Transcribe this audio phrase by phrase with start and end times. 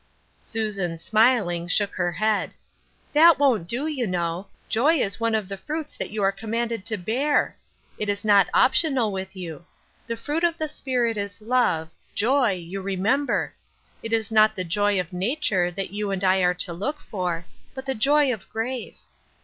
[0.41, 2.55] Susan, smiling, shook her head."
[3.13, 4.47] That won't do, you know.
[4.67, 7.55] Joy is one of the fruits that you are commanded to bear.
[7.99, 9.61] It is not optional with 5^ou.
[9.85, 13.53] * The fruit of the Spirit is love '—joy— you remember.
[14.03, 16.99] Tt is not the joy of nat ure that you and I are to look
[16.99, 17.45] for,
[17.75, 19.11] but the joy of grace.